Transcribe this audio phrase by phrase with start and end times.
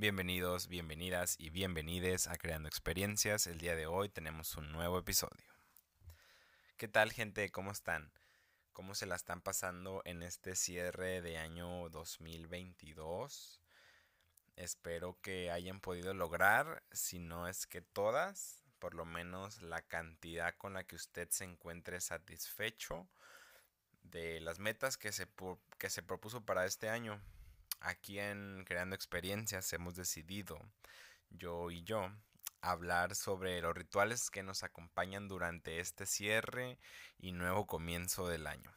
[0.00, 3.46] Bienvenidos, bienvenidas y bienvenides a Creando Experiencias.
[3.46, 5.44] El día de hoy tenemos un nuevo episodio.
[6.78, 7.50] ¿Qué tal gente?
[7.50, 8.10] ¿Cómo están?
[8.72, 13.60] ¿Cómo se la están pasando en este cierre de año 2022?
[14.56, 20.54] Espero que hayan podido lograr, si no es que todas, por lo menos la cantidad
[20.56, 23.06] con la que usted se encuentre satisfecho
[24.02, 25.28] de las metas que se,
[25.76, 27.20] que se propuso para este año.
[27.80, 30.58] Aquí en Creando Experiencias hemos decidido,
[31.30, 32.12] yo y yo,
[32.60, 36.78] hablar sobre los rituales que nos acompañan durante este cierre
[37.18, 38.70] y nuevo comienzo del año.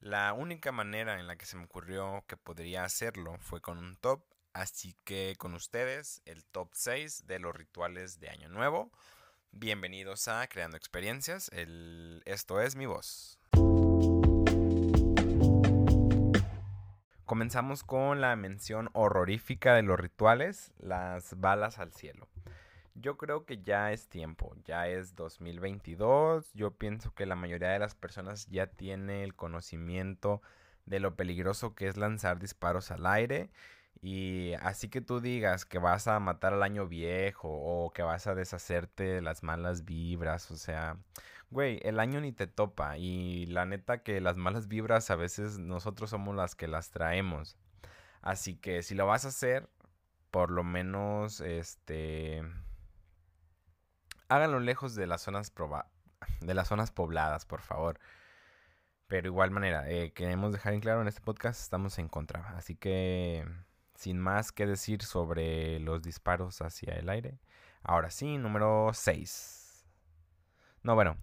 [0.00, 3.96] La única manera en la que se me ocurrió que podría hacerlo fue con un
[3.96, 4.22] top,
[4.54, 8.90] así que con ustedes el top 6 de los rituales de Año Nuevo.
[9.50, 11.50] Bienvenidos a Creando Experiencias,
[12.24, 13.38] esto es mi voz.
[17.28, 22.26] Comenzamos con la mención horrorífica de los rituales, las balas al cielo.
[22.94, 27.80] Yo creo que ya es tiempo, ya es 2022, yo pienso que la mayoría de
[27.80, 30.40] las personas ya tiene el conocimiento
[30.86, 33.50] de lo peligroso que es lanzar disparos al aire
[34.00, 38.26] y así que tú digas que vas a matar al año viejo o que vas
[38.26, 40.96] a deshacerte de las malas vibras, o sea,
[41.50, 45.58] güey, el año ni te topa y la neta que las malas vibras a veces
[45.58, 47.56] nosotros somos las que las traemos.
[48.22, 49.68] Así que si lo vas a hacer,
[50.30, 52.42] por lo menos este
[54.28, 55.52] háganlo lejos de las zonas
[56.40, 57.98] de las zonas pobladas, por favor.
[59.06, 62.56] Pero igual manera, eh, queremos dejar en claro en este podcast estamos en contra.
[62.56, 63.46] Así que
[63.94, 67.40] sin más que decir sobre los disparos hacia el aire.
[67.82, 69.86] Ahora sí, número 6.
[70.82, 71.16] No, bueno,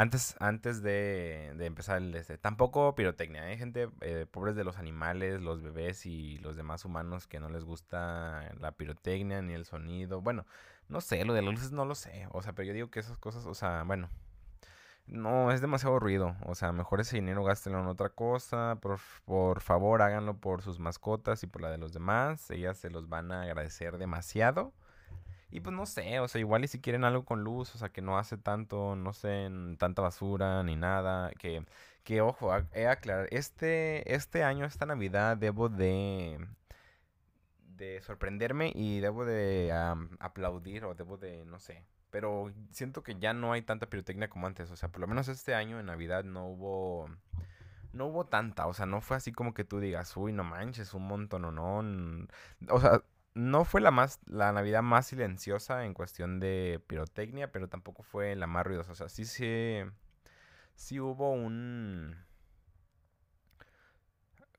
[0.00, 3.58] antes, antes de, empezar el este, tampoco pirotecnia, ¿eh?
[3.58, 7.64] gente eh, pobres de los animales, los bebés y los demás humanos que no les
[7.64, 10.22] gusta la pirotecnia ni el sonido.
[10.22, 10.46] Bueno,
[10.88, 12.26] no sé, lo de las luces no lo sé.
[12.32, 14.08] O sea, pero yo digo que esas cosas, o sea, bueno,
[15.06, 16.34] no, es demasiado ruido.
[16.46, 18.78] O sea, mejor ese dinero gástenlo en otra cosa.
[18.80, 22.50] Por, por favor, háganlo por sus mascotas y por la de los demás.
[22.50, 24.72] Ellas se los van a agradecer demasiado.
[25.50, 27.88] Y pues no sé, o sea, igual y si quieren algo con luz, o sea,
[27.90, 31.64] que no hace tanto, no sé, tanta basura ni nada, que,
[32.04, 36.38] que ojo, he aclarar, este, este año, esta Navidad, debo de,
[37.76, 39.72] de sorprenderme y debo de
[40.18, 44.46] aplaudir o debo de, no sé, pero siento que ya no hay tanta pirotecnia como
[44.46, 47.08] antes, o sea, por lo menos este año en Navidad no hubo
[47.92, 50.94] no hubo tanta, o sea, no fue así como que tú digas, uy, no manches,
[50.94, 52.26] un montón o no.
[52.70, 53.02] O sea,
[53.34, 58.34] no fue la más la Navidad más silenciosa en cuestión de pirotecnia, pero tampoco fue
[58.36, 58.92] la más ruidosa.
[58.92, 59.80] O sea, sí sí
[60.74, 62.16] sí hubo un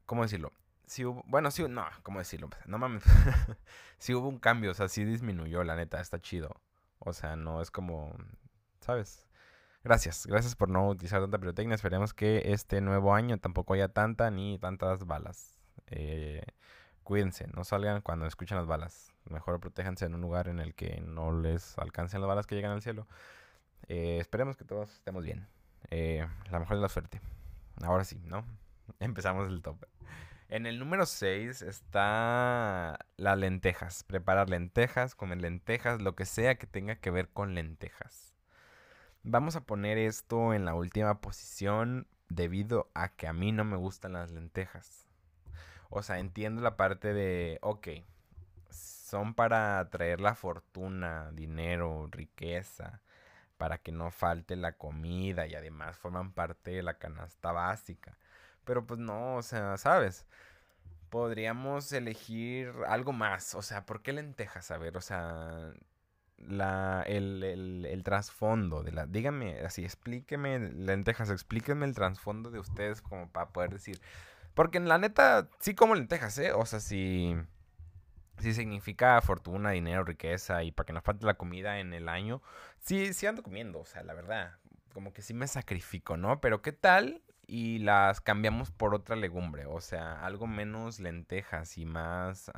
[0.06, 0.54] ¿cómo decirlo?
[0.86, 2.50] Sí hubo, bueno, sí, no, ¿cómo decirlo?
[2.66, 3.04] No mames.
[3.98, 6.62] sí hubo un cambio, o sea, sí disminuyó, la neta, está chido.
[7.00, 8.14] O sea, no es como,
[8.82, 9.26] ¿sabes?
[9.84, 11.76] Gracias, gracias por no utilizar tanta pirotecnia.
[11.76, 15.60] Esperemos que este nuevo año tampoco haya tanta ni tantas balas.
[15.88, 16.44] Eh,
[17.12, 19.12] cuídense, no salgan cuando escuchan las balas.
[19.26, 22.72] Mejor protéjanse en un lugar en el que no les alcancen las balas que llegan
[22.72, 23.06] al cielo.
[23.90, 25.46] Eh, esperemos que todos estemos bien.
[25.90, 27.20] Eh, la mejor de la suerte.
[27.84, 28.46] Ahora sí, ¿no?
[29.02, 29.84] Empezamos el top.
[30.48, 34.06] En el número 6 está las lentejas.
[34.06, 38.34] Preparar lentejas, comer lentejas, lo que sea que tenga que ver con lentejas.
[39.24, 43.76] Vamos a poner esto en la última posición debido a que a mí no me
[43.76, 45.11] gustan las lentejas.
[45.92, 47.90] O sea, entiendo la parte de, ok,
[48.70, 53.02] son para traer la fortuna, dinero, riqueza,
[53.58, 58.18] para que no falte la comida y además forman parte de la canasta básica.
[58.64, 60.26] Pero pues no, o sea, ¿sabes?
[61.10, 63.56] Podríamos elegir algo más.
[63.56, 64.72] O sea, ¿por qué lentejas?
[64.72, 65.74] A ver, o sea,
[66.38, 69.06] la, el, el, el trasfondo de la...
[69.08, 74.02] Dígame, así, explíqueme, lentejas, explíquenme el trasfondo de ustedes como para poder decir,
[74.54, 76.54] porque en la neta, sí como lentejas, ¿eh?
[76.54, 77.36] O sea, si,
[78.40, 82.42] si significa fortuna, dinero, riqueza y para que no falte la comida en el año,
[82.80, 84.58] sí, sí ando comiendo, o sea, la verdad.
[84.94, 86.42] Como que sí me sacrifico, ¿no?
[86.42, 87.22] Pero ¿qué tal?
[87.48, 92.52] Y las cambiamos por otra legumbre, o sea, algo menos lentejas y más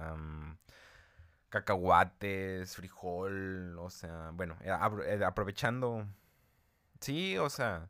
[1.54, 4.72] cacahuates, frijol, o sea, bueno, eh,
[5.06, 6.08] eh, aprovechando.
[7.00, 7.90] Sí, o sea.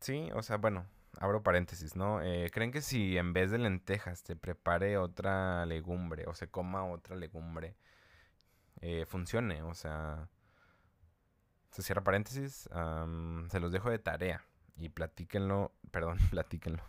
[0.00, 0.86] Sí, o sea, bueno,
[1.20, 2.22] abro paréntesis, ¿no?
[2.22, 6.84] Eh, ¿Creen que si en vez de lentejas se prepare otra legumbre o se coma
[6.84, 7.76] otra legumbre,
[8.80, 9.62] eh, funcione?
[9.62, 10.28] O sea,
[11.70, 12.68] se cierra paréntesis,
[13.50, 14.44] se los dejo de tarea
[14.76, 16.82] y platíquenlo, perdón, platíquenlo.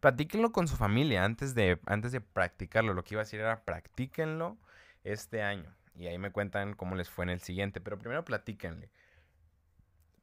[0.00, 2.94] Platíquenlo con su familia antes de, antes de practicarlo.
[2.94, 4.58] Lo que iba a decir era practíquenlo
[5.04, 5.74] este año.
[5.94, 7.80] Y ahí me cuentan cómo les fue en el siguiente.
[7.80, 8.90] Pero primero platíquenle.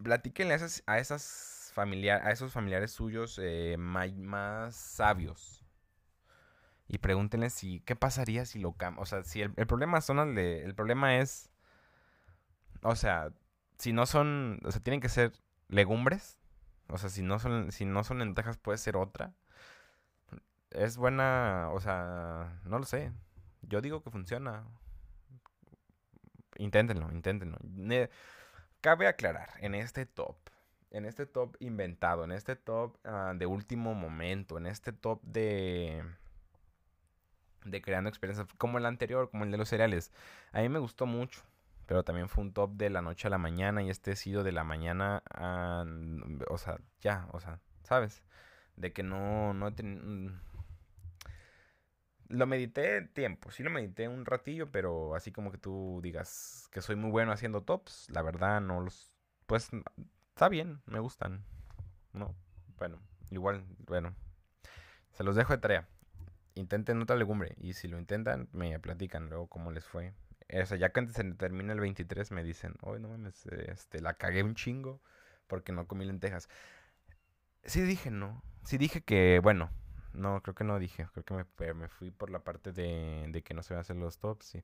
[0.04, 5.64] Platíquenle a esas, a esas familiar, a esos familiares suyos eh, más, sabios.
[6.90, 9.02] Y pregúntenle si qué pasaría si lo cambian.
[9.02, 11.50] O sea, si el, problema son el problema es.
[12.82, 13.32] O sea,
[13.78, 14.60] si no son.
[14.66, 15.32] O sea, tienen que ser
[15.70, 16.38] legumbres.
[16.90, 19.34] O sea, si no son, si no son lentejas, puede ser otra.
[20.72, 21.70] Es buena.
[21.72, 23.14] O sea, no lo sé.
[23.62, 24.66] Yo digo que funciona.
[26.58, 27.58] Inténtenlo, inténtenlo.
[28.82, 30.38] Cabe aclarar, en este top,
[30.92, 36.04] en este top inventado, en este top ah, de último momento, en este top de
[37.66, 40.12] de creando experiencias como el anterior, como el de los cereales.
[40.52, 41.42] A mí me gustó mucho,
[41.86, 44.44] pero también fue un top de la noche a la mañana y este ha sido
[44.44, 45.86] de la mañana a,
[46.50, 48.24] o sea, ya, o sea, ¿sabes?
[48.76, 49.74] De que no, no
[52.30, 56.82] lo medité tiempo, sí lo medité un ratillo, pero así como que tú digas que
[56.82, 59.12] soy muy bueno haciendo tops, la verdad no los...
[59.48, 59.72] Pues
[60.40, 61.44] está bien, me gustan.
[62.14, 62.34] No,
[62.78, 62.98] bueno,
[63.30, 64.16] igual, bueno.
[65.12, 65.90] Se los dejo de tarea.
[66.56, 70.14] Intenten otra legumbre y si lo intentan, me platican luego cómo les fue.
[70.54, 74.00] O sea, ya que antes se termina el 23 me dicen, hoy no mames, este,
[74.00, 75.02] la cagué un chingo
[75.48, 76.48] porque no comí lentejas.
[77.66, 79.70] Sí dije no, sí dije que, bueno,
[80.14, 81.10] no, creo que no dije.
[81.12, 83.82] Creo que me, me fui por la parte de, de, que no se van a
[83.82, 84.58] hacer los tops.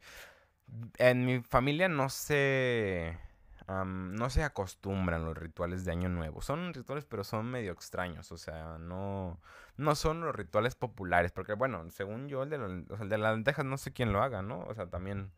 [0.99, 3.19] En mi familia no se.
[3.67, 6.41] No se acostumbran los rituales de Año Nuevo.
[6.41, 8.31] Son rituales, pero son medio extraños.
[8.31, 9.39] O sea, no,
[9.77, 11.31] no son los rituales populares.
[11.31, 14.41] Porque, bueno, según yo, el de, el de las lentejas no sé quién lo haga,
[14.41, 14.61] ¿no?
[14.61, 15.31] O sea, también.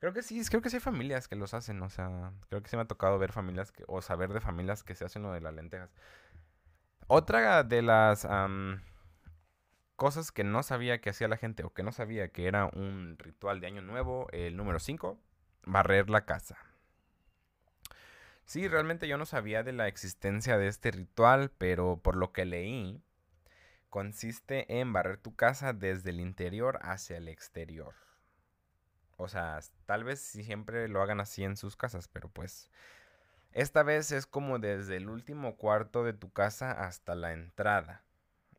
[0.00, 1.82] Creo que sí, creo que sí hay familias que los hacen.
[1.82, 4.94] O sea, creo que sí me ha tocado ver familias o saber de familias que
[4.94, 5.90] se hacen lo de las lentejas.
[7.06, 8.26] Otra de las
[9.96, 13.16] cosas que no sabía que hacía la gente o que no sabía que era un
[13.18, 14.26] ritual de año nuevo.
[14.32, 15.18] El número 5,
[15.66, 16.56] barrer la casa.
[18.46, 22.44] Sí, realmente yo no sabía de la existencia de este ritual, pero por lo que
[22.44, 23.02] leí,
[23.88, 27.94] consiste en barrer tu casa desde el interior hacia el exterior.
[29.16, 32.70] O sea, tal vez siempre lo hagan así en sus casas, pero pues
[33.52, 38.02] esta vez es como desde el último cuarto de tu casa hasta la entrada.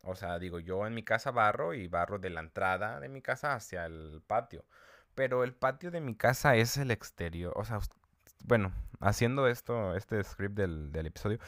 [0.02, 3.20] O sea, digo, yo en mi casa barro y barro de la entrada de mi
[3.20, 4.64] casa hacia el patio.
[5.14, 7.52] Pero el patio de mi casa es el exterior.
[7.56, 7.80] O sea,
[8.46, 11.38] bueno, haciendo esto, este script del, episodio,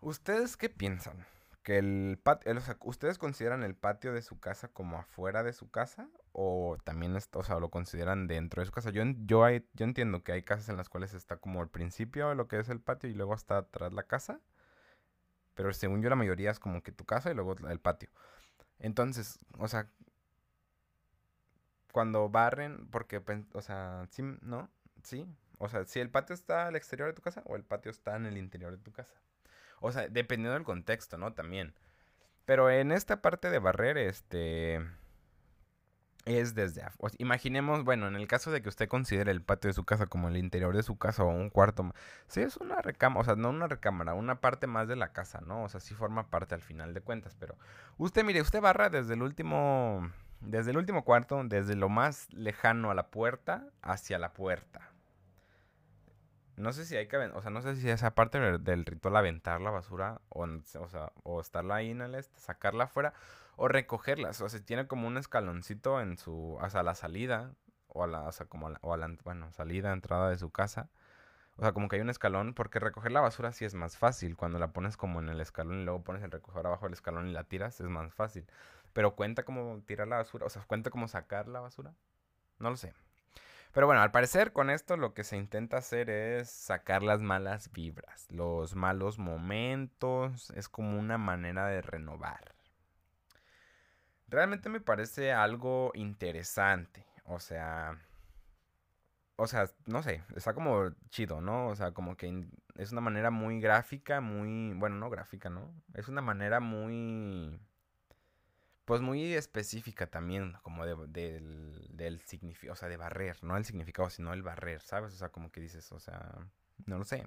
[0.00, 1.26] ¿ustedes qué piensan?
[1.62, 5.54] que el patio, o sea, ¿ustedes consideran el patio de su casa como afuera de
[5.54, 6.10] su casa?
[6.32, 8.90] ¿O también, o sea, lo consideran dentro de su casa?
[8.90, 12.28] Yo, yo, hay, yo entiendo que hay casas en las cuales está como al principio
[12.28, 14.40] de lo que es el patio y luego está atrás la casa.
[15.54, 18.10] Pero según yo la mayoría es como que tu casa y luego el patio.
[18.78, 19.88] Entonces, o sea,
[21.92, 23.22] cuando barren, porque,
[23.54, 24.68] o sea, sí, ¿no?
[25.02, 25.26] Sí.
[25.58, 28.16] O sea, si el patio está al exterior de tu casa o el patio está
[28.16, 29.14] en el interior de tu casa.
[29.80, 31.32] O sea, dependiendo del contexto, ¿no?
[31.34, 31.74] También.
[32.44, 34.80] Pero en esta parte de barrer, este
[36.24, 36.82] es desde
[37.18, 40.28] imaginemos, bueno, en el caso de que usted considere el patio de su casa como
[40.28, 41.92] el interior de su casa o un cuarto,
[42.28, 45.40] sí es una recámara, o sea, no una recámara, una parte más de la casa,
[45.42, 45.64] ¿no?
[45.64, 47.56] O sea, sí forma parte al final de cuentas, pero
[47.98, 50.10] usted mire, usted barra desde el último
[50.40, 54.93] desde el último cuarto, desde lo más lejano a la puerta hacia la puerta.
[56.56, 59.60] No sé si hay que, o sea, no sé si esa parte del ritual aventar
[59.60, 63.12] la basura o, o sea, o estarla ahí en el este, sacarla afuera
[63.56, 64.40] o recogerlas.
[64.40, 67.54] O sea, tiene como un escaloncito en su, hasta la salida,
[67.88, 70.50] o a la, o sea, como a la, o la, bueno, salida, entrada de su
[70.50, 70.90] casa.
[71.56, 74.36] O sea, como que hay un escalón, porque recoger la basura sí es más fácil.
[74.36, 77.28] Cuando la pones como en el escalón y luego pones el recoger abajo del escalón
[77.28, 78.46] y la tiras, es más fácil.
[78.92, 81.94] Pero cuenta como tirar la basura, o sea, cuenta como sacar la basura.
[82.58, 82.92] No lo sé.
[83.74, 87.72] Pero bueno, al parecer con esto lo que se intenta hacer es sacar las malas
[87.72, 92.54] vibras, los malos momentos, es como una manera de renovar.
[94.28, 97.04] Realmente me parece algo interesante.
[97.24, 97.98] O sea.
[99.36, 101.68] O sea, no sé, está como chido, ¿no?
[101.68, 104.72] O sea, como que es una manera muy gráfica, muy.
[104.74, 105.74] Bueno, no gráfica, ¿no?
[105.94, 107.60] Es una manera muy.
[108.84, 113.64] Pues muy específica también, como de, del, del significado, o sea, de barrer, no el
[113.64, 115.14] significado, sino el barrer, ¿sabes?
[115.14, 116.46] O sea, como que dices, o sea,
[116.86, 117.24] no lo sé.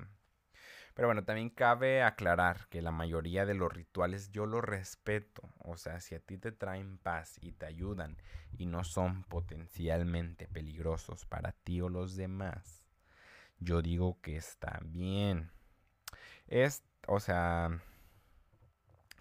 [0.93, 5.53] Pero bueno, también cabe aclarar que la mayoría de los rituales yo los respeto.
[5.59, 8.17] O sea, si a ti te traen paz y te ayudan
[8.57, 12.83] y no son potencialmente peligrosos para ti o los demás,
[13.59, 15.51] yo digo que está bien.
[16.47, 17.79] Es, o sea,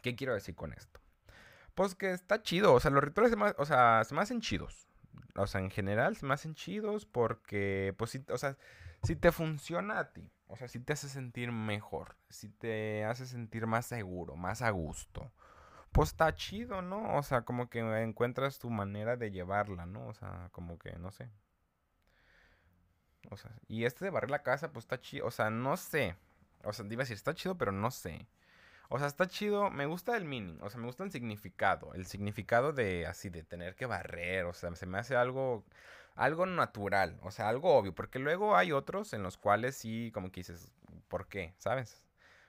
[0.03, 1.01] ¿qué quiero decir con esto?
[1.77, 4.41] Pues que está chido, o sea, los rituales se me, o sea, se me hacen
[4.41, 4.89] chidos.
[5.37, 8.57] O sea, en general se me hacen chidos porque, pues sí, o sea,
[9.03, 13.27] si te funciona a ti, o sea, si te hace sentir mejor, si te hace
[13.27, 15.31] sentir más seguro, más a gusto,
[15.93, 17.15] pues está chido, ¿no?
[17.19, 20.07] O sea, como que encuentras tu manera de llevarla, ¿no?
[20.09, 21.29] O sea, como que, no sé.
[23.31, 26.17] O sea, y este de barrer la casa, pues está chido, o sea, no sé.
[26.65, 28.27] O sea, iba a decir, está chido, pero no sé.
[28.89, 32.07] O sea, está chido, me gusta el meaning, o sea, me gusta el significado, el
[32.07, 35.65] significado de así, de tener que barrer, o sea, se me hace algo,
[36.15, 40.31] algo natural, o sea, algo obvio, porque luego hay otros en los cuales sí, como
[40.33, 40.73] que dices,
[41.09, 41.55] ¿por qué?
[41.59, 42.03] ¿Sabes?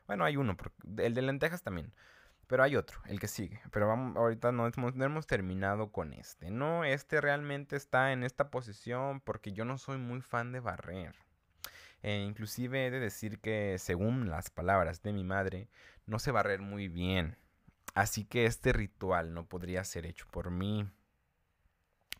[0.07, 0.57] Bueno, hay uno,
[0.97, 1.93] el de lentejas también,
[2.47, 6.51] pero hay otro, el que sigue, pero vamos, ahorita no no hemos terminado con este,
[6.51, 11.15] no, este realmente está en esta posición porque yo no soy muy fan de barrer.
[12.03, 15.69] E inclusive he de decir que, según las palabras de mi madre,
[16.05, 17.37] no sé barrer muy bien.
[17.93, 20.89] Así que este ritual no podría ser hecho por mí.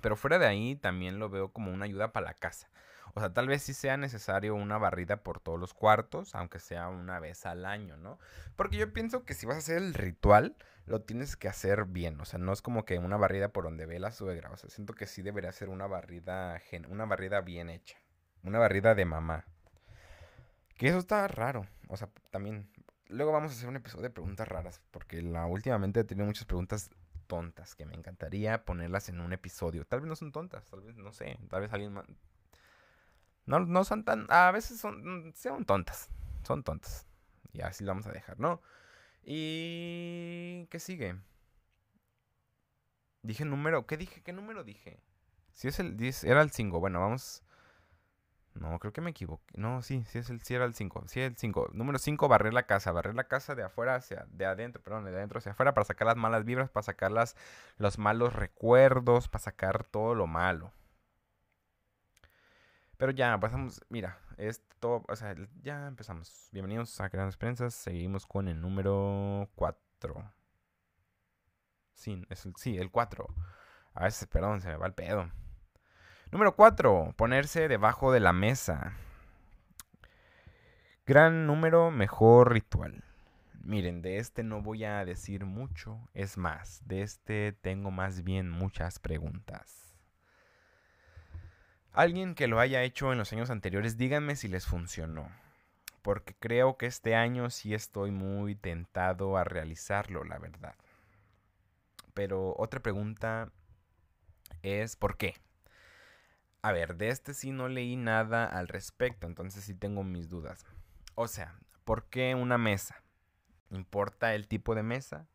[0.01, 2.69] Pero fuera de ahí también lo veo como una ayuda para la casa.
[3.13, 6.87] O sea, tal vez sí sea necesario una barrida por todos los cuartos, aunque sea
[6.89, 8.19] una vez al año, ¿no?
[8.55, 10.55] Porque yo pienso que si vas a hacer el ritual,
[10.85, 12.19] lo tienes que hacer bien.
[12.21, 14.51] O sea, no es como que una barrida por donde ve la suegra.
[14.51, 17.97] O sea, siento que sí debería ser una barrida, una barrida bien hecha.
[18.43, 19.45] Una barrida de mamá.
[20.77, 21.65] Que eso está raro.
[21.87, 22.69] O sea, también.
[23.09, 24.81] Luego vamos a hacer un episodio de preguntas raras.
[24.91, 26.89] Porque la, últimamente he tenido muchas preguntas
[27.25, 27.75] tontas.
[27.75, 29.85] Que me encantaría ponerlas en un episodio.
[29.85, 30.65] Tal vez no son tontas.
[30.69, 31.37] Tal vez, no sé.
[31.49, 32.05] Tal vez alguien más.
[33.45, 34.27] No, no son tan.
[34.29, 35.33] A veces son.
[35.35, 36.09] Son tontas.
[36.43, 37.07] Son tontas.
[37.53, 38.61] Y así lo vamos a dejar, ¿no?
[39.23, 40.67] Y.
[40.69, 41.15] ¿Qué sigue?
[43.23, 43.87] Dije número.
[43.87, 44.21] ¿Qué dije?
[44.21, 45.01] ¿Qué número dije?
[45.53, 45.97] Si es el.
[46.23, 46.79] Era el 5.
[46.79, 47.43] Bueno, vamos.
[48.59, 49.53] No, creo que me equivoqué.
[49.57, 51.05] No, sí, sí, es el, sí era el 5.
[51.07, 51.69] Sí, el 5.
[51.73, 52.91] Número 5, barrer la casa.
[52.91, 56.07] Barrer la casa de afuera hacia, de adentro, perdón, de adentro hacia afuera para sacar
[56.07, 57.35] las malas vibras, para sacar las,
[57.77, 60.71] los malos recuerdos, para sacar todo lo malo.
[62.97, 66.49] Pero ya, pasamos, mira, esto, o sea, ya empezamos.
[66.51, 67.73] Bienvenidos a Grandes Prensas.
[67.75, 70.33] Seguimos con el número 4.
[71.93, 73.27] Sí, es el, sí, el 4.
[73.93, 75.29] A veces, perdón, se me va el pedo.
[76.29, 77.13] Número 4.
[77.15, 78.91] Ponerse debajo de la mesa.
[81.05, 83.05] Gran número, mejor ritual.
[83.63, 85.97] Miren, de este no voy a decir mucho.
[86.13, 89.95] Es más, de este tengo más bien muchas preguntas.
[91.93, 95.29] Alguien que lo haya hecho en los años anteriores, díganme si les funcionó.
[96.01, 100.75] Porque creo que este año sí estoy muy tentado a realizarlo, la verdad.
[102.13, 103.49] Pero otra pregunta
[104.61, 105.35] es ¿por qué?
[106.67, 110.65] A ver, de este sí no leí nada al respecto, entonces sí tengo mis dudas.
[111.15, 111.55] O sea,
[111.85, 113.01] ¿por qué una mesa?
[113.69, 115.29] ¿Importa el tipo de mesa?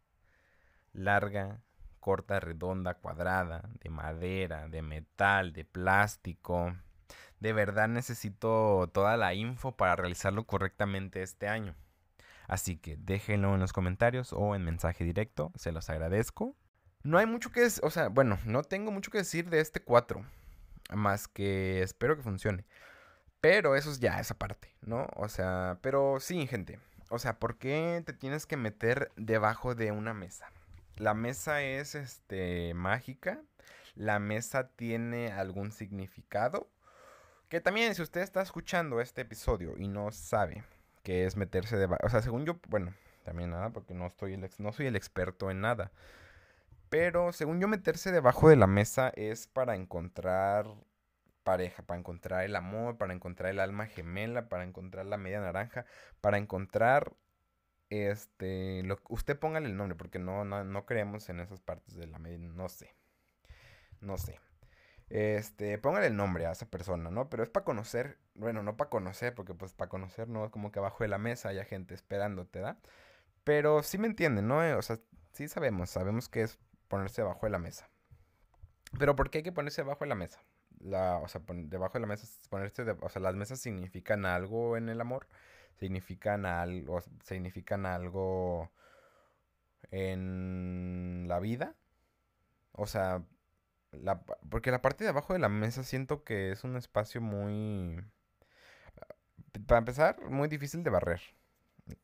[0.92, 1.62] Larga,
[2.00, 6.76] corta, redonda, cuadrada, de madera, de metal, de plástico.
[7.40, 11.74] De verdad necesito toda la info para realizarlo correctamente este año.
[12.46, 16.54] Así que déjenlo en los comentarios o en mensaje directo, se los agradezco.
[17.04, 20.22] No hay mucho que o sea, bueno, no tengo mucho que decir de este 4.
[20.94, 22.64] Más que espero que funcione.
[23.40, 25.08] Pero eso es ya esa parte, ¿no?
[25.16, 26.78] O sea, pero sí, gente.
[27.08, 30.50] O sea, ¿por qué te tienes que meter debajo de una mesa?
[30.96, 33.42] La mesa es este mágica.
[33.94, 36.70] La mesa tiene algún significado.
[37.49, 40.64] Que también si usted está escuchando este episodio y no sabe
[41.02, 42.94] qué es meterse debajo, o sea, según yo, bueno,
[43.25, 45.90] también nada, porque no estoy el no soy el experto en nada.
[46.92, 50.66] Pero según yo, meterse debajo de la mesa es para encontrar
[51.42, 55.87] pareja, para encontrar el amor, para encontrar el alma gemela, para encontrar la media naranja,
[56.20, 57.16] para encontrar
[57.88, 62.46] este, usted póngale el nombre porque no, no, creemos en esas partes de la media,
[62.50, 62.94] no sé,
[64.02, 64.38] no sé.
[65.08, 67.30] Este, póngale el nombre a esa persona, ¿no?
[67.30, 70.70] Pero es para conocer, bueno, no para conocer, porque pues para conocer no es como
[70.70, 72.76] que abajo de la mesa haya gente esperándote, ¿da?
[73.44, 74.58] Pero sí me entienden, ¿no?
[74.76, 74.99] O sea,
[75.32, 76.58] sí sabemos, sabemos que es
[76.92, 77.88] ponerse debajo de la mesa.
[78.99, 80.42] Pero ¿por qué hay que ponerse debajo de la mesa?
[80.78, 84.90] La, o sea, debajo de la mesa, ponerse, o sea, las mesas significan algo en
[84.90, 85.26] el amor,
[85.78, 88.70] significan algo, significan algo
[89.90, 91.75] en la vida.
[92.72, 93.25] O sea,
[93.92, 94.20] la,
[94.50, 98.04] porque la parte de abajo de la mesa siento que es un espacio muy,
[99.66, 101.22] para empezar, muy difícil de barrer.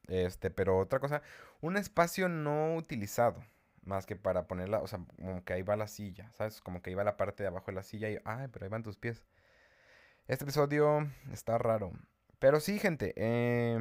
[0.07, 1.21] Este, pero otra cosa,
[1.61, 3.45] un espacio no utilizado.
[3.89, 6.61] Más que para ponerla, o sea, como que ahí va la silla, ¿sabes?
[6.61, 8.71] Como que ahí va la parte de abajo de la silla y, ay, pero ahí
[8.71, 9.25] van tus pies.
[10.27, 11.93] Este episodio está raro.
[12.39, 13.79] Pero sí, gente, eh,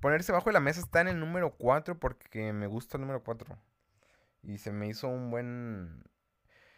[0.00, 3.24] ponerse abajo de la mesa está en el número 4 porque me gusta el número
[3.24, 3.56] 4.
[4.42, 6.04] Y se me hizo un buen...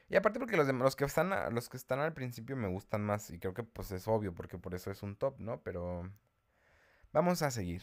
[0.08, 3.30] Y aparte porque los, los, que están los que están al principio me gustan más
[3.30, 5.60] y creo que pues es obvio porque por eso es un top, ¿no?
[5.62, 6.08] Pero
[7.12, 7.82] vamos a seguir.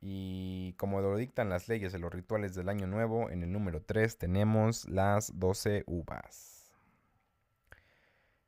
[0.00, 3.82] Y como lo dictan las leyes de los rituales del año nuevo, en el número
[3.82, 6.72] 3 tenemos las 12 uvas.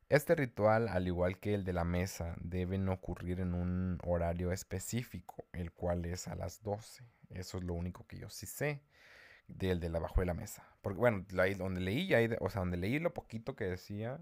[0.08, 5.44] Este ritual, al igual que el de la mesa, deben ocurrir en un horario específico,
[5.52, 7.04] el cual es a las 12.
[7.30, 8.82] Eso es lo único que yo sí sé
[9.46, 10.64] del de la bajo de la mesa.
[10.82, 11.24] Porque bueno,
[11.56, 14.20] donde leí, o sea, donde leí lo poquito que decía,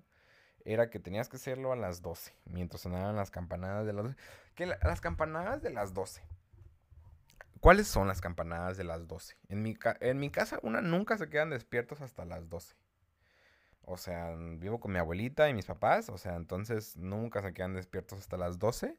[0.65, 4.17] era que tenías que hacerlo a las 12, mientras sonaban las campanadas de las 12.
[4.55, 6.23] Que las campanadas de las 12.
[7.61, 9.37] ¿Cuáles son las campanadas de las 12?
[9.49, 12.77] En mi, en mi casa, una nunca se quedan despiertos hasta las 12.
[13.83, 17.75] O sea, vivo con mi abuelita y mis papás, o sea, entonces nunca se quedan
[17.75, 18.97] despiertos hasta las 12.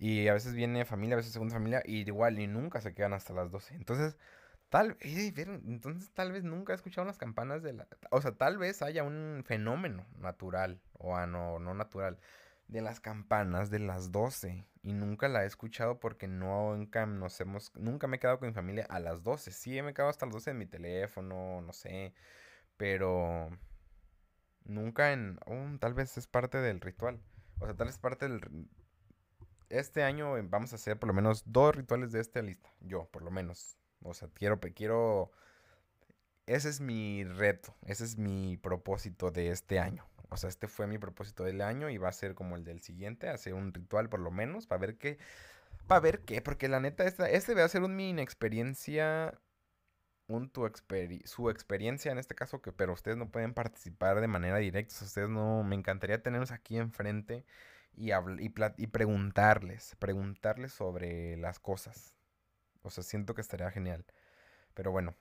[0.00, 3.12] Y a veces viene familia, a veces segunda familia, y igual, y nunca se quedan
[3.12, 3.74] hasta las 12.
[3.74, 4.16] Entonces,
[4.68, 7.88] tal, entonces tal vez nunca he escuchado las campanas de la...
[8.10, 12.18] O sea, tal vez haya un fenómeno natural, o no natural,
[12.68, 14.64] de las campanas de las 12.
[14.82, 18.48] Y nunca la he escuchado porque no, nunca nos hemos, nunca me he quedado con
[18.48, 19.50] mi familia a las 12.
[19.52, 22.14] Sí, me he quedado hasta las 12 en mi teléfono, no sé
[22.78, 23.50] pero
[24.64, 25.38] nunca en...
[25.80, 27.20] tal vez es parte del ritual.
[27.58, 28.40] O sea, tal vez parte del...
[29.68, 32.72] Este año vamos a hacer por lo menos dos rituales de esta lista.
[32.80, 33.76] Yo, por lo menos.
[34.02, 34.58] O sea, quiero...
[34.60, 35.30] quiero
[36.46, 37.74] ese es mi reto.
[37.84, 40.07] Ese es mi propósito de este año.
[40.30, 42.82] O sea, este fue mi propósito del año y va a ser como el del
[42.82, 43.28] siguiente.
[43.28, 45.18] Hacer un ritual por lo menos para ver qué...
[45.86, 49.38] Para ver qué, porque la neta, esta, este va a ser un mini experiencia
[50.28, 50.70] un, tu
[51.24, 54.94] su experiencia en este caso, que, pero ustedes no pueden participar de manera directa.
[55.04, 57.44] ustedes no, me encantaría tenerlos aquí enfrente
[57.96, 62.16] y, y, y preguntarles, preguntarles sobre las cosas.
[62.82, 64.04] O sea, siento que estaría genial.
[64.74, 65.16] Pero bueno,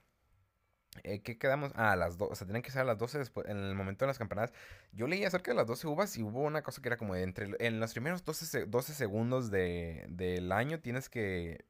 [1.04, 1.72] eh, ¿Qué quedamos?
[1.76, 2.30] Ah, las dos.
[2.32, 4.54] O sea, tienen que ser a las 12 después, en el momento de las campanadas.
[4.92, 7.50] Yo leí acerca de las 12 uvas y hubo una cosa que era como entre.
[7.60, 11.66] En los primeros 12, 12 segundos de, del año tienes que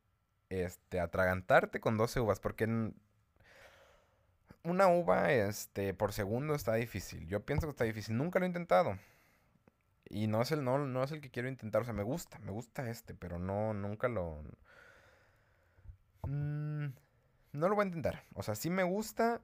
[0.50, 2.40] este, atragantarte con 12 uvas.
[2.40, 2.66] Porque
[4.64, 7.28] una uva este, por segundo está difícil.
[7.28, 8.18] Yo pienso que está difícil.
[8.18, 8.98] Nunca lo he intentado.
[10.10, 11.82] Y no es el, no, no es el que quiero intentar.
[11.82, 14.44] O sea, me gusta, me gusta este, pero no, nunca lo.
[16.24, 16.88] Mm,
[17.58, 18.24] no lo voy a intentar.
[18.34, 19.42] O sea, sí me gusta.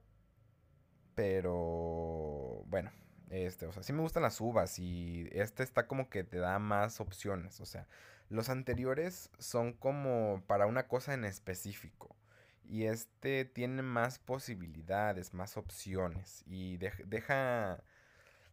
[1.16, 2.64] Pero.
[2.68, 2.92] Bueno.
[3.30, 4.78] Este, o sea, sí me gustan las uvas.
[4.80, 7.60] Y este está como que te da más opciones.
[7.62, 7.88] O sea,
[8.30, 12.16] los anteriores son como para una cosa en específico.
[12.64, 16.44] Y este tiene más posibilidades, más opciones.
[16.46, 17.84] Y deja,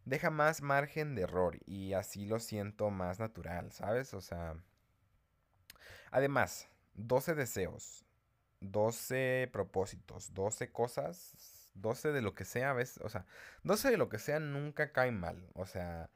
[0.05, 1.59] deja más margen de error.
[1.65, 4.13] Y así lo siento más natural, ¿sabes?
[4.13, 4.55] O sea...
[6.11, 8.05] Además, 12 deseos,
[8.61, 12.99] 12 propósitos, 12 cosas, 12 de lo que sea, ¿ves?
[13.03, 13.25] O sea,
[13.63, 15.49] 12 de lo que sea nunca cae mal.
[15.55, 16.09] O sea,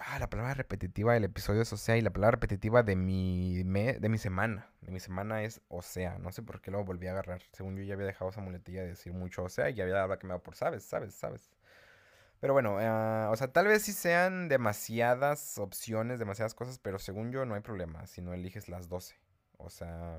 [0.00, 3.64] Ah, la palabra repetitiva del episodio es o sea y la palabra repetitiva de mi,
[3.64, 4.70] de mi semana.
[4.80, 6.18] De mi semana es o sea.
[6.18, 7.42] No sé por qué lo volví a agarrar.
[7.52, 9.96] Según yo ya había dejado esa muletilla de decir mucho o sea y ya había
[9.96, 11.50] dado que me por sabes, sabes, sabes.
[12.40, 17.32] Pero bueno, eh, o sea, tal vez sí sean demasiadas opciones, demasiadas cosas, pero según
[17.32, 19.16] yo no hay problema si no eliges las 12.
[19.58, 20.18] O sea,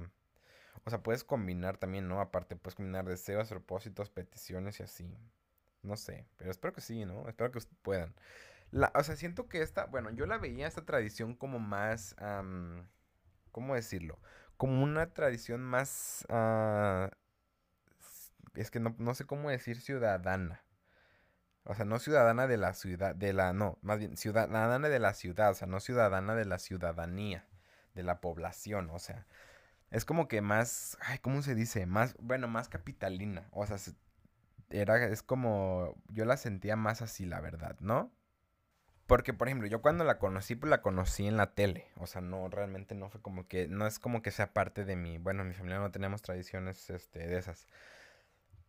[0.85, 2.21] o sea, puedes combinar también, ¿no?
[2.21, 5.17] Aparte, puedes combinar deseos, propósitos, peticiones y así.
[5.81, 7.27] No sé, pero espero que sí, ¿no?
[7.29, 8.13] Espero que puedan.
[8.71, 12.15] La, o sea, siento que esta, bueno, yo la veía esta tradición como más,
[13.51, 14.19] ¿cómo decirlo?
[14.57, 17.09] Como una tradición más, ah,
[18.55, 20.63] es que no, no, sé cómo decir ciudadana.
[21.63, 25.13] O sea, no ciudadana de la ciudad, de la, no, más bien ciudadana de la
[25.13, 27.47] ciudad, o sea, no ciudadana de la ciudadanía,
[27.93, 29.27] de la población, o sea,
[29.91, 31.86] es como que más, ay, ¿cómo se dice?
[31.86, 33.78] Más, bueno, más capitalina, o sea,
[34.69, 38.12] era, es como, yo la sentía más así, la verdad, ¿no?
[39.08, 41.88] Porque, por ejemplo, yo cuando la conocí, pues la conocí en la tele.
[41.97, 44.95] O sea, no, realmente no fue como que, no es como que sea parte de
[44.95, 47.67] mi, bueno, mi familia no tenemos tradiciones, este, de esas.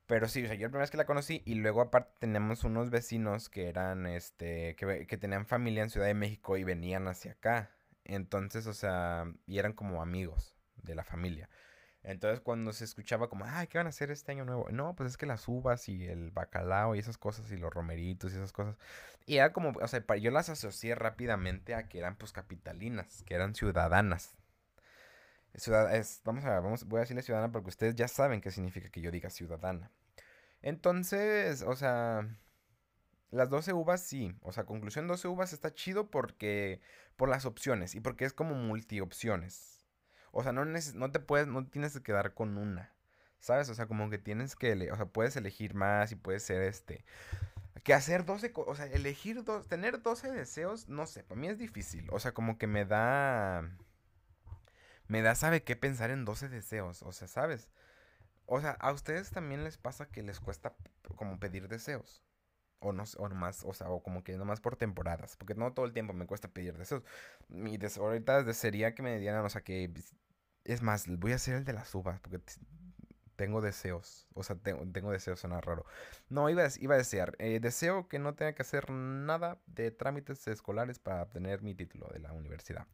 [0.07, 2.65] Pero sí, o sea, yo la primera vez que la conocí y luego aparte tenemos
[2.65, 7.07] unos vecinos que eran, este, que, que tenían familia en Ciudad de México y venían
[7.09, 7.71] hacia acá.
[8.05, 11.49] Entonces, o sea, y eran como amigos de la familia.
[12.03, 14.69] Entonces cuando se escuchaba como, ay, ¿qué van a hacer este año nuevo?
[14.71, 18.33] No, pues es que las uvas y el bacalao y esas cosas y los romeritos
[18.33, 18.77] y esas cosas.
[19.27, 23.35] Y era como, o sea, yo las asocié rápidamente a que eran pues capitalinas, que
[23.35, 24.37] eran ciudadanas.
[26.25, 29.11] vamos a, vamos, voy a decirle ciudadana porque ustedes ya saben qué significa que yo
[29.11, 29.91] diga ciudadana.
[30.63, 32.27] Entonces, o sea,
[33.31, 36.81] las 12 uvas sí, o sea, conclusión 12 uvas está chido porque
[37.17, 39.80] por las opciones y porque es como multi opciones.
[40.33, 42.93] O sea, no, no te puedes, no tienes que quedar con una.
[43.41, 43.71] ¿Sabes?
[43.71, 47.05] O sea, como que tienes que, o sea, puedes elegir más y puedes ser este...
[47.83, 51.59] Que hacer 12, o sea, elegir dos, tener 12 deseos, no sé, para mí es
[51.59, 52.07] difícil.
[52.13, 53.71] O sea, como que me da...
[55.09, 55.77] Me da, ¿sabe qué?
[55.77, 57.71] Pensar en 12 deseos, o sea, ¿sabes?
[58.47, 60.75] O sea, ¿a ustedes también les pasa que les cuesta
[61.17, 62.23] como pedir deseos?
[62.81, 65.37] O no o nomás, o sea, o como que nomás por temporadas.
[65.37, 67.03] Porque no todo el tiempo me cuesta pedir deseos.
[67.49, 69.93] Mi deseo ahorita sería que me dieran, o sea, que...
[70.71, 72.41] Es más, voy a hacer el de las uvas, porque
[73.35, 74.29] tengo deseos.
[74.35, 75.85] O sea, tengo, tengo deseos, suena raro.
[76.29, 77.35] No, iba a, iba a desear.
[77.41, 82.07] Eh, deseo que no tenga que hacer nada de trámites escolares para obtener mi título
[82.13, 82.87] de la universidad.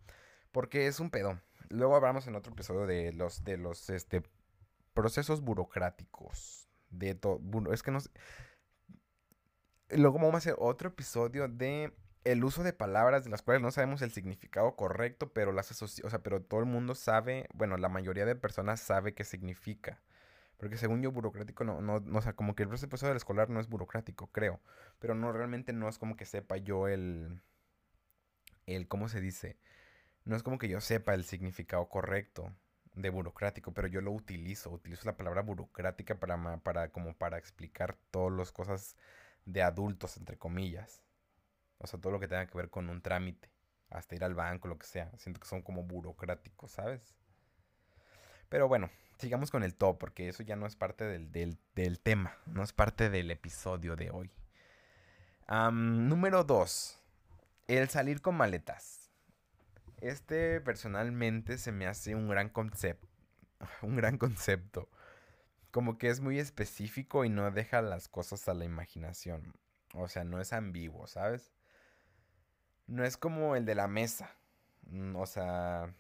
[0.52, 1.38] Porque es un pedo.
[1.68, 4.22] Luego hablamos en otro episodio de los, de los este,
[4.94, 6.70] procesos burocráticos.
[6.88, 7.40] De todo.
[7.74, 8.08] Es que no sé.
[9.90, 11.92] Luego vamos a hacer otro episodio de
[12.26, 16.10] el uso de palabras de las cuales no sabemos el significado correcto, pero las o
[16.10, 20.00] sea, pero todo el mundo sabe, bueno, la mayoría de personas sabe qué significa.
[20.56, 23.48] Porque según yo, burocrático no, no, no o sea, como que el proceso del escolar
[23.50, 24.60] no es burocrático, creo.
[24.98, 27.40] Pero no, realmente no es como que sepa yo el,
[28.66, 29.56] el, ¿cómo se dice?
[30.24, 32.52] No es como que yo sepa el significado correcto
[32.94, 37.96] de burocrático, pero yo lo utilizo, utilizo la palabra burocrática para, para, como para explicar
[38.10, 38.96] todas las cosas
[39.44, 41.05] de adultos, entre comillas.
[41.78, 43.50] O sea, todo lo que tenga que ver con un trámite,
[43.90, 45.10] hasta ir al banco, lo que sea.
[45.18, 47.14] Siento que son como burocráticos, ¿sabes?
[48.48, 51.58] Pero bueno, sigamos con el top, porque eso ya no es parte del,
[51.98, 54.30] tema, no es parte del episodio de hoy.
[55.48, 57.02] número 2.
[57.68, 59.10] El salir con maletas.
[60.00, 63.08] Este personalmente se me hace un gran concepto.
[63.82, 64.90] Un gran concepto.
[65.70, 69.54] Como que es muy específico y no deja las cosas a la imaginación.
[69.94, 71.55] O sea, no es ambiguo, ¿sabes?
[72.88, 74.30] No es como el de la mesa.
[74.90, 75.92] Mm, o sea,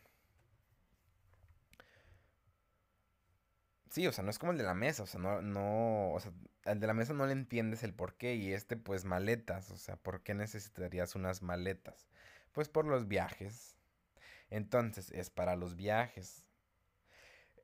[3.90, 6.20] Sí, o sea, no es como el de la mesa, o sea, no, no, o
[6.20, 6.30] sea,
[6.64, 9.76] al de la mesa no le entiendes el por qué y este pues maletas, o
[9.78, 12.06] sea, ¿por qué necesitarías unas maletas?
[12.52, 13.76] Pues por los viajes.
[14.50, 16.44] Entonces, es para los viajes.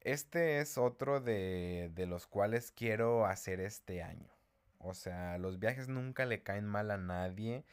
[0.00, 4.30] Este es otro de, de los cuales quiero hacer este año.
[4.78, 7.64] O sea, los viajes nunca le caen mal a nadie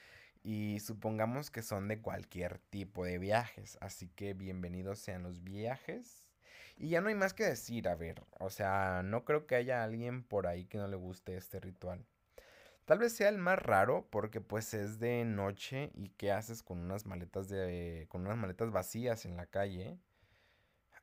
[0.44, 3.78] y supongamos que son de cualquier tipo de viajes.
[3.82, 6.30] Así que bienvenidos sean los viajes.
[6.78, 9.84] Y ya no hay más que decir, a ver, o sea, no creo que haya
[9.84, 12.06] alguien por ahí que no le guste este ritual.
[12.86, 16.80] Tal vez sea el más raro porque pues es de noche y qué haces con
[16.80, 20.00] unas maletas de con unas maletas vacías en la calle.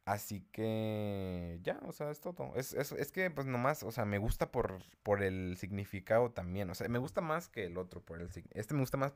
[0.06, 2.54] Así que ya, o sea, es todo.
[2.54, 6.70] Es, es, es que pues nomás, o sea, me gusta por, por el significado también.
[6.70, 9.14] O sea, me gusta más que el otro por el Este me gusta más.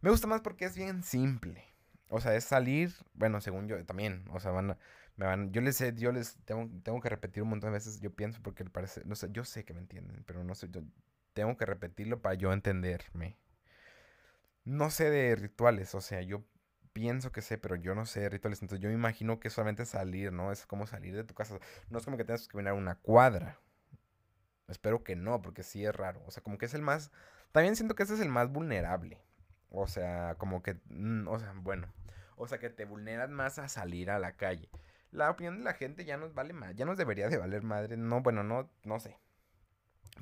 [0.00, 1.64] Me gusta más porque es bien simple.
[2.08, 4.78] O sea, es salir, bueno, según yo también, o sea, van a,
[5.16, 8.00] me van, yo les sé, yo les tengo, tengo que repetir un montón de veces,
[8.00, 10.82] yo pienso porque parece, no sé, yo sé que me entienden, pero no sé, yo
[11.32, 13.38] tengo que repetirlo para yo entenderme.
[14.64, 16.44] No sé de rituales, o sea, yo
[16.92, 20.32] pienso que sé, pero yo no sé rituales, entonces yo me imagino que solamente salir,
[20.32, 20.52] ¿no?
[20.52, 21.58] Es como salir de tu casa,
[21.90, 23.58] no es como que tengas que a una cuadra.
[24.68, 27.10] Espero que no, porque sí es raro, o sea, como que es el más,
[27.52, 29.22] también siento que ese es el más vulnerable.
[29.70, 31.92] O sea, como que, mm, o sea, bueno,
[32.36, 34.70] o sea, que te vulneras más a salir a la calle
[35.12, 37.96] la opinión de la gente ya nos vale más, ya nos debería de valer madre.
[37.96, 39.18] No, bueno, no, no sé.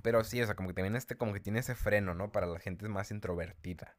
[0.02, 2.32] Pero sí, o sea, como que también este, como que tiene ese freno, ¿no?
[2.32, 3.96] Para la gente más introvertida.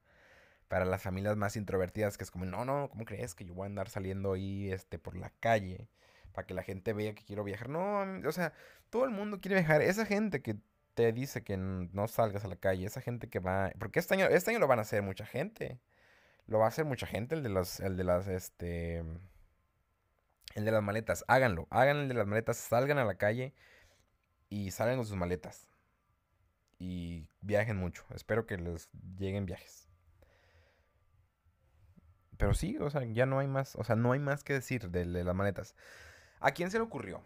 [0.71, 3.65] Para las familias más introvertidas, que es como, no, no, ¿cómo crees que yo voy
[3.65, 5.89] a andar saliendo ahí, este, por la calle?
[6.31, 7.67] Para que la gente vea que quiero viajar.
[7.67, 8.53] No, o sea,
[8.89, 9.81] todo el mundo quiere viajar.
[9.81, 10.55] Esa gente que
[10.93, 14.27] te dice que no salgas a la calle, esa gente que va, porque este año,
[14.27, 15.77] este año lo van a hacer mucha gente.
[16.47, 18.99] Lo va a hacer mucha gente, el de las, el de las, este,
[20.55, 21.67] el de las maletas, háganlo.
[21.69, 23.53] Hagan el de las maletas, salgan a la calle
[24.49, 25.67] y salgan con sus maletas.
[26.79, 28.05] Y viajen mucho.
[28.15, 29.90] Espero que les lleguen viajes.
[32.41, 33.75] Pero sí, o sea, ya no hay más.
[33.75, 35.75] O sea, no hay más que decir de, las maletas.
[36.39, 37.21] ¿A quién se le ocurrió?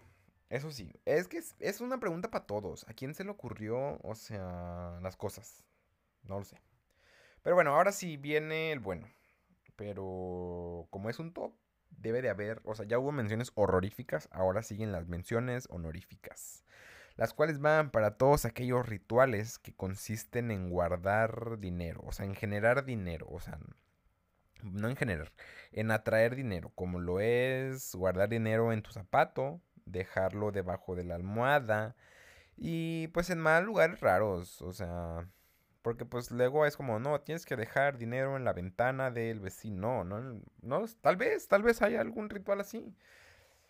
[0.49, 2.85] Eso sí, es que es, es una pregunta para todos.
[2.89, 5.63] ¿A quién se le ocurrió, o sea, las cosas?
[6.23, 6.57] No lo sé.
[7.43, 9.07] Pero bueno, ahora sí viene el bueno.
[9.77, 11.53] Pero como es un top,
[11.91, 16.65] debe de haber, o sea, ya hubo menciones horroríficas, ahora siguen las menciones honoríficas,
[17.15, 22.35] las cuales van para todos aquellos rituales que consisten en guardar dinero, o sea, en
[22.35, 23.59] generar dinero, o sea,
[24.73, 25.31] no en generar,
[25.71, 31.15] en atraer dinero, como lo es guardar dinero en tu zapato, dejarlo debajo de la
[31.15, 31.95] almohada
[32.57, 35.27] y pues en mal lugares raros, o sea,
[35.85, 40.03] porque pues luego es como, no, tienes que dejar dinero en la ventana del vecino.
[40.03, 42.95] No, no, tal vez, tal vez haya algún ritual así.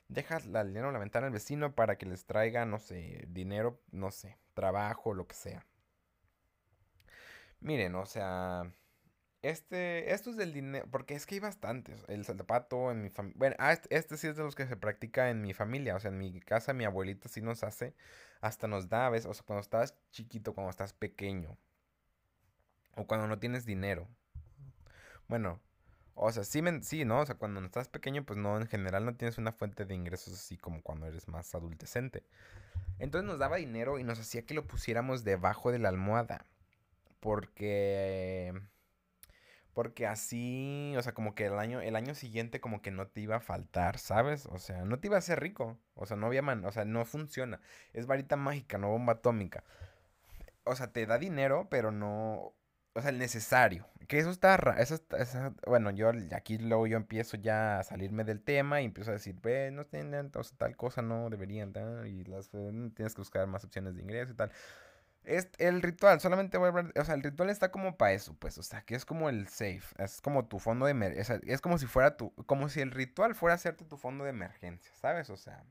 [0.09, 3.81] dejas la dinero en la ventana al vecino para que les traiga, no sé, dinero,
[3.91, 5.65] no sé, trabajo, lo que sea.
[7.59, 8.71] Miren, o sea,
[9.49, 12.03] este, esto es del dinero, porque es que hay bastantes.
[12.07, 15.29] El zapato en mi familia, bueno, este, este, sí es de los que se practica
[15.29, 17.93] en mi familia, o sea, en mi casa mi abuelita sí nos hace,
[18.41, 19.25] hasta nos da, ¿ves?
[19.25, 21.57] O sea, cuando estás chiquito, cuando estás pequeño,
[22.95, 24.07] o cuando no tienes dinero.
[25.27, 25.59] Bueno,
[26.15, 27.19] o sea, sí, sí, ¿no?
[27.19, 30.33] O sea, cuando estás pequeño, pues no, en general no tienes una fuente de ingresos
[30.33, 32.23] así como cuando eres más adultecente.
[32.99, 36.45] Entonces nos daba dinero y nos hacía que lo pusiéramos debajo de la almohada.
[37.19, 38.53] Porque...
[39.75, 43.21] Porque así, o sea, como que el año, el año siguiente como que no te
[43.21, 44.47] iba a faltar, ¿sabes?
[44.47, 45.77] O sea, no te iba a hacer rico.
[45.95, 47.59] O sea, no había man, o sea, no funciona.
[47.93, 49.63] Es varita mágica, no bomba atómica.
[50.63, 52.55] O sea, te da dinero, pero no,
[52.95, 53.85] o sea, el necesario.
[54.07, 58.41] Que eso está, eso está, bueno, yo aquí luego yo empiezo ya a salirme del
[58.41, 61.73] tema y empiezo a decir, ve, no tienen tal cosa, no deberían,
[62.07, 64.51] y las, eh, tienes que buscar más opciones de ingreso y tal.
[65.25, 68.35] Es el ritual, solamente voy a hablar, o sea, el ritual está como para eso,
[68.39, 71.61] pues, o sea, que es como el safe, es como tu fondo de emergencia, es
[71.61, 75.29] como si fuera tu, como si el ritual fuera hacerte tu fondo de emergencia, ¿sabes?
[75.29, 75.63] O sea,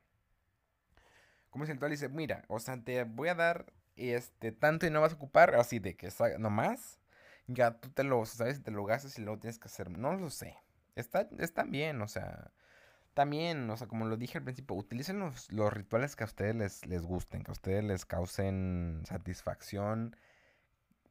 [1.50, 4.90] como si el ritual dice, mira, o sea, te voy a dar este tanto y
[4.90, 6.98] no vas a ocupar, así de que nomás
[7.46, 10.30] ya tú te lo, sabes, te lo gastas y luego tienes que hacer, no lo
[10.30, 10.56] sé.
[10.96, 12.52] Está, está bien, o sea,
[13.14, 16.54] también, o sea, como lo dije al principio, utilicen los, los rituales que a ustedes
[16.56, 20.16] les, les gusten, que a ustedes les causen satisfacción,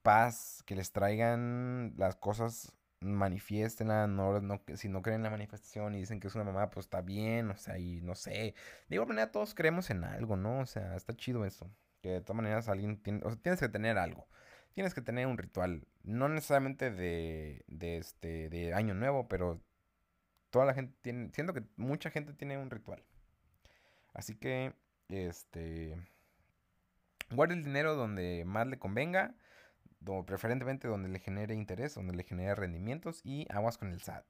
[0.01, 5.95] paz, que les traigan las cosas, manifiesten no, no, si no creen en la manifestación
[5.95, 8.55] y dicen que es una mamá, pues está bien, o sea, y no sé.
[8.89, 10.59] De igual manera todos creemos en algo, ¿no?
[10.59, 11.69] O sea, está chido eso.
[12.01, 14.27] Que de todas maneras alguien tiene, o sea, tienes que tener algo
[14.73, 15.87] tienes que tener un ritual.
[16.03, 19.61] No necesariamente de, de, este, de año nuevo, pero
[20.53, 23.03] toda la gente tiene, siento que mucha gente tiene un ritual.
[24.13, 24.75] Así que,
[25.09, 25.97] este,
[27.31, 29.33] guarde el dinero donde más le convenga,
[30.27, 34.23] preferentemente donde le genere interés, donde le genere rendimientos y aguas con el SAT.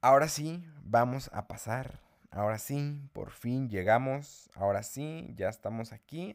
[0.00, 2.00] Ahora sí, vamos a pasar.
[2.30, 4.48] Ahora sí, por fin llegamos.
[4.54, 6.32] Ahora sí, ya estamos aquí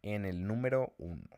[0.00, 1.28] en el número uno.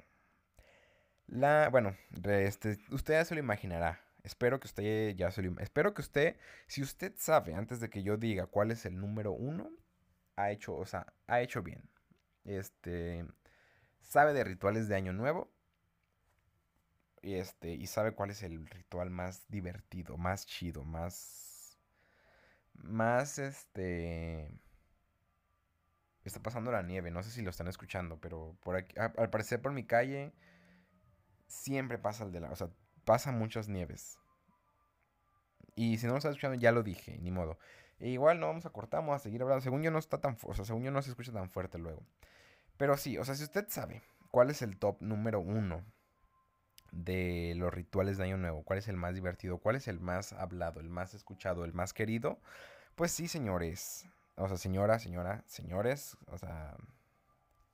[1.27, 4.04] La, bueno, este, usted ya se lo imaginará.
[4.25, 8.17] Espero que usted ya se Espero que usted, si usted sabe antes de que yo
[8.17, 9.71] diga cuál es el número uno,
[10.37, 11.89] ha hecho, o sea, ha hecho bien.
[12.45, 13.27] Este,
[14.01, 15.53] sabe de rituales de Año Nuevo.
[17.23, 21.79] Y este, y sabe cuál es el ritual más divertido, más chido, más,
[22.75, 24.51] más, este,
[26.25, 27.11] está pasando la nieve.
[27.11, 30.33] No sé si lo están escuchando, pero por aquí, al parecer por mi calle
[31.47, 32.55] siempre pasa el de la,
[33.05, 34.19] pasa muchas nieves.
[35.77, 37.59] Y si no lo estás escuchando, ya lo dije, ni modo.
[37.99, 39.63] E igual no vamos a cortar, vamos a seguir hablando.
[39.63, 42.03] Según yo no está tan, o sea, según yo no se escucha tan fuerte luego.
[42.77, 45.85] Pero sí, o sea, si usted sabe cuál es el top número uno
[46.93, 50.33] de los rituales de Año Nuevo, cuál es el más divertido, cuál es el más
[50.33, 52.39] hablado, el más escuchado, el más querido,
[52.95, 56.77] pues sí, señores, o sea, señora, señora, señores, o sea,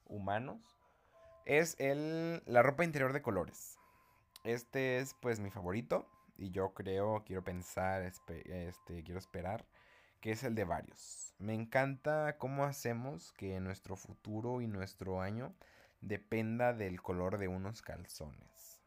[0.07, 0.61] humanos,
[1.45, 3.80] es el, la ropa interior de colores.
[4.45, 8.43] Este es pues mi favorito y yo creo, quiero pensar, este,
[9.05, 9.67] quiero esperar
[10.21, 11.35] que es el de varios.
[11.39, 15.55] Me encanta cómo hacemos que nuestro futuro y nuestro año
[16.01, 18.83] dependa del color de unos calzones.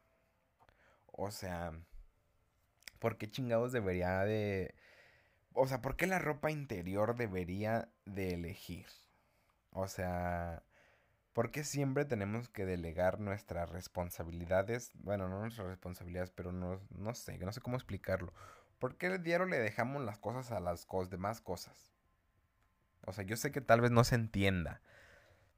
[1.12, 1.74] O sea,
[3.00, 4.76] ¿por qué chingados debería de
[5.54, 8.88] o sea, ¿por qué la ropa interior debería de elegir?
[9.72, 10.64] O sea,
[11.34, 14.92] ¿por qué siempre tenemos que delegar nuestras responsabilidades?
[14.96, 18.34] Bueno, no nuestras responsabilidades, pero no, no sé, no sé cómo explicarlo.
[18.80, 21.94] ¿Por qué el diario le dejamos las cosas a las demás cosas?
[23.06, 24.82] O sea, yo sé que tal vez no se entienda.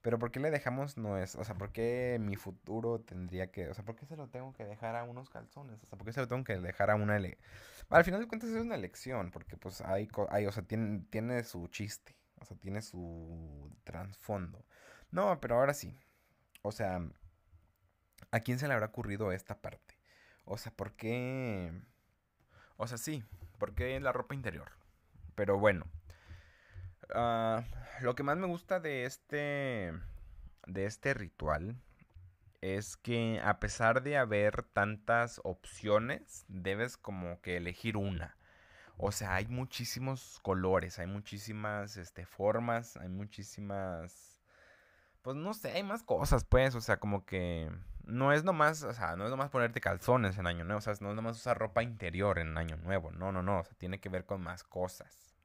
[0.01, 1.35] Pero ¿por qué le dejamos no es?
[1.35, 3.69] O sea, ¿por qué mi futuro tendría que...
[3.69, 5.81] O sea, ¿por qué se lo tengo que dejar a unos calzones?
[5.81, 7.19] O sea, ¿por qué se lo tengo que dejar a una...
[7.89, 10.07] Al final de cuentas es una elección, porque pues hay...
[10.29, 12.15] hay o sea, tiene, tiene su chiste.
[12.39, 14.63] O sea, tiene su trasfondo.
[15.11, 15.95] No, pero ahora sí.
[16.61, 17.01] O sea,
[18.31, 19.97] ¿a quién se le habrá ocurrido esta parte?
[20.45, 21.71] O sea, ¿por qué...
[22.77, 23.23] O sea, sí,
[23.57, 24.71] ¿por qué la ropa interior?
[25.35, 25.85] Pero bueno.
[27.13, 27.63] Ah,
[28.01, 29.93] lo que más me gusta de este.
[30.67, 31.75] de este ritual.
[32.61, 38.37] Es que a pesar de haber tantas opciones, debes como que elegir una.
[38.97, 44.34] O sea, hay muchísimos colores, hay muchísimas este, formas, hay muchísimas.
[45.25, 46.75] Pues no sé, hay más cosas, pues.
[46.75, 47.71] O sea, como que.
[48.03, 50.77] No es nomás, o sea, no es nomás ponerte calzones en año nuevo.
[50.77, 53.09] O sea, no es nomás usar ropa interior en año nuevo.
[53.11, 53.61] No, no, no.
[53.61, 55.35] O sea, tiene que ver con más cosas.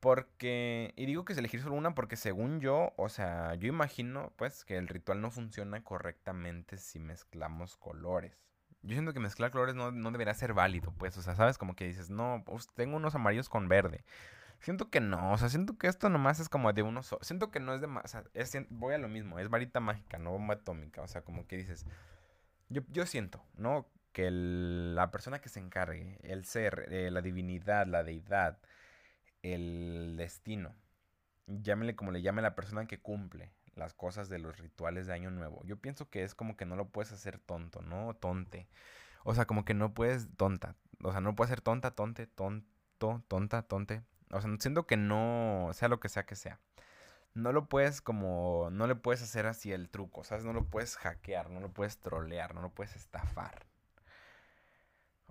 [0.00, 4.32] Porque, y digo que es elegir solo una porque según yo, o sea, yo imagino
[4.34, 8.36] pues que el ritual no funciona correctamente si mezclamos colores.
[8.82, 11.76] Yo siento que mezclar colores no, no debería ser válido, pues, o sea, sabes, como
[11.76, 14.04] que dices, no, pues tengo unos amarillos con verde.
[14.62, 17.16] Siento que no, o sea, siento que esto nomás es como de unos...
[17.22, 19.80] Siento que no es de más, o sea, es, voy a lo mismo, es varita
[19.80, 21.84] mágica, no bomba atómica, o sea, como que dices...
[22.68, 23.88] Yo, yo siento, ¿no?
[24.12, 28.58] Que la persona que se encargue, el ser, eh, la divinidad, la deidad,
[29.42, 30.74] el destino,
[31.46, 35.30] llámele como le llame la persona que cumple las cosas de los rituales de Año
[35.30, 35.62] Nuevo.
[35.64, 38.14] Yo pienso que es como que no lo puedes hacer tonto, ¿no?
[38.14, 38.68] Tonte.
[39.24, 40.76] O sea, como que no puedes tonta.
[41.02, 44.02] O sea, no puedes ser tonta, tonte, tonto, tonta, tonte.
[44.32, 46.58] O sea, siento que no, sea lo que sea que sea.
[47.34, 50.44] No lo puedes como, no le puedes hacer así el truco, ¿sabes?
[50.44, 53.66] No lo puedes hackear, no lo puedes trolear, no lo puedes estafar.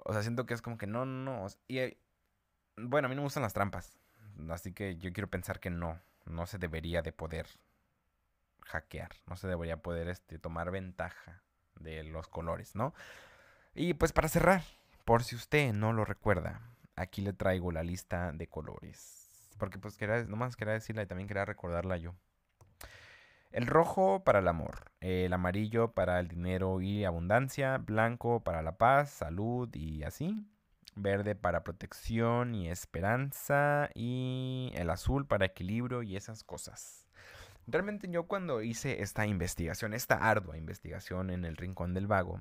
[0.03, 1.47] O sea, siento que es como que no, no.
[1.67, 1.97] Y eh,
[2.77, 3.97] bueno, a mí no me gustan las trampas.
[4.49, 5.99] Así que yo quiero pensar que no.
[6.25, 7.47] No se debería de poder
[8.65, 9.11] hackear.
[9.27, 11.41] No se debería poder este, tomar ventaja
[11.79, 12.93] de los colores, ¿no?
[13.73, 14.63] Y pues para cerrar,
[15.05, 16.61] por si usted no lo recuerda,
[17.01, 19.51] aquí le traigo la lista de colores.
[19.57, 22.15] Porque pues quería, nomás quería decirla y también quería recordarla yo.
[23.51, 28.77] El rojo para el amor, el amarillo para el dinero y abundancia, blanco para la
[28.77, 30.45] paz, salud y así,
[30.95, 37.05] verde para protección y esperanza y el azul para equilibrio y esas cosas.
[37.67, 42.39] Realmente yo cuando hice esta investigación, esta ardua investigación en el Rincón del Vago,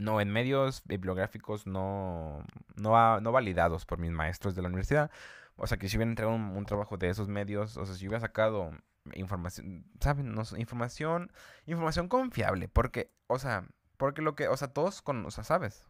[0.00, 2.44] no, en medios bibliográficos no,
[2.76, 5.10] no, no validados por mis maestros de la universidad.
[5.56, 8.20] O sea, que si hubiera entregado un, trabajo de esos medios, o sea, si hubiera
[8.20, 8.70] sacado
[9.14, 10.34] información, ¿saben?
[10.34, 11.30] No, información,
[11.66, 15.86] información confiable, porque, o sea, porque lo que, o sea, todos con, o sea, ¿sabes?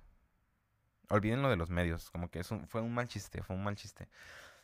[1.11, 4.09] Olviden lo de los medios, como que fue un mal chiste, fue un mal chiste.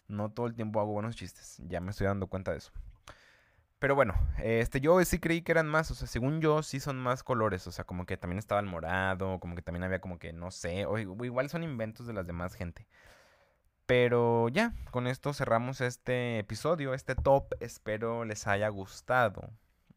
[0.09, 2.73] No todo el tiempo hago buenos chistes, ya me estoy dando cuenta de eso.
[3.79, 6.99] Pero bueno, este, yo sí creí que eran más, o sea, según yo sí son
[6.99, 10.19] más colores, o sea, como que también estaba el morado, como que también había como
[10.19, 12.89] que, no sé, o, igual son inventos de las demás gente.
[13.87, 19.51] Pero ya, con esto cerramos este episodio, este top, espero les haya gustado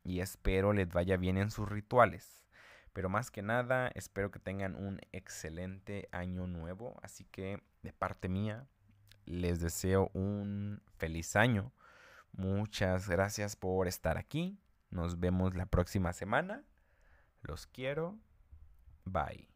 [0.04, 2.46] y espero les vaya bien en sus rituales.
[2.94, 8.30] Pero más que nada, espero que tengan un excelente año nuevo, así que de parte
[8.30, 8.67] mía,
[9.26, 11.74] les deseo un feliz año
[12.34, 14.60] Muchas gracias por estar aquí.
[14.89, 16.63] Nos vemos la próxima semana.
[17.41, 18.17] Los quiero.
[19.06, 19.50] Bye.